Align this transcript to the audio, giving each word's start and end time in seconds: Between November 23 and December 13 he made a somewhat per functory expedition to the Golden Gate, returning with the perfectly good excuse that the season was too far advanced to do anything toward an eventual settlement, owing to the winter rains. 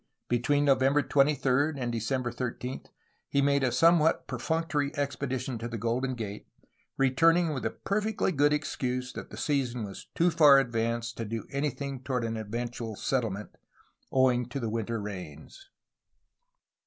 Between 0.29 0.65
November 0.65 1.03
23 1.03 1.73
and 1.79 1.91
December 1.91 2.31
13 2.31 2.85
he 3.29 3.39
made 3.39 3.63
a 3.63 3.71
somewhat 3.71 4.25
per 4.25 4.39
functory 4.39 4.89
expedition 4.97 5.59
to 5.59 5.67
the 5.67 5.77
Golden 5.77 6.15
Gate, 6.15 6.47
returning 6.97 7.53
with 7.53 7.61
the 7.61 7.69
perfectly 7.69 8.31
good 8.31 8.51
excuse 8.51 9.13
that 9.13 9.29
the 9.29 9.37
season 9.37 9.83
was 9.83 10.07
too 10.15 10.31
far 10.31 10.57
advanced 10.57 11.17
to 11.17 11.25
do 11.25 11.45
anything 11.51 12.01
toward 12.01 12.23
an 12.23 12.35
eventual 12.35 12.95
settlement, 12.95 13.51
owing 14.11 14.47
to 14.47 14.59
the 14.59 14.71
winter 14.71 14.99
rains. 14.99 15.69